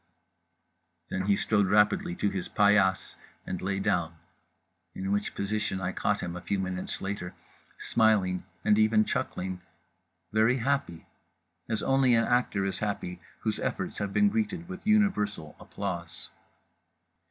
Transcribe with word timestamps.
_"Then 1.09 1.27
he 1.27 1.35
strode 1.35 1.67
rapidly 1.67 2.15
to 2.15 2.31
his 2.31 2.49
paillasse 2.49 3.17
and 3.45 3.61
lay 3.61 3.79
down; 3.79 4.15
in 4.95 5.11
which 5.11 5.35
position 5.35 5.79
I 5.79 5.91
caught 5.91 6.21
him, 6.21 6.35
a 6.35 6.41
few 6.41 6.57
minutes 6.57 7.01
later, 7.01 7.35
smiling 7.77 8.43
and 8.65 8.79
even 8.79 9.05
chuckling… 9.05 9.61
very 10.33 10.57
happy… 10.57 11.05
as 11.69 11.83
only 11.83 12.15
an 12.15 12.25
actor 12.25 12.65
is 12.65 12.79
happy 12.79 13.21
whose 13.41 13.59
efforts 13.59 13.99
have 13.99 14.11
been 14.11 14.29
greeted 14.29 14.67
with 14.67 14.87
universal 14.87 15.55
applause…. 15.59 16.31